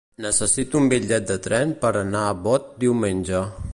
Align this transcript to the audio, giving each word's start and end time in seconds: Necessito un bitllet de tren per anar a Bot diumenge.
Necessito 0.23 0.79
un 0.79 0.87
bitllet 0.93 1.27
de 1.31 1.37
tren 1.49 1.75
per 1.83 1.91
anar 2.01 2.25
a 2.31 2.35
Bot 2.47 2.73
diumenge. 2.85 3.45